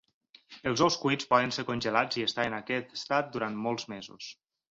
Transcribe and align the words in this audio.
Els 0.69 0.81
ous 0.85 0.95
cuits 1.01 1.27
poden 1.33 1.53
ser 1.57 1.65
congelats 1.67 2.17
i 2.21 2.25
estar 2.29 2.47
en 2.51 2.57
aquest 2.61 2.97
estat 2.99 3.31
durant 3.37 3.63
molts 3.67 3.89
mesos. 3.97 4.35